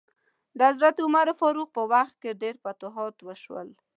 [0.57, 3.67] د حضرت عمر فاروق په وخت کې ډیر فتوحات وشول.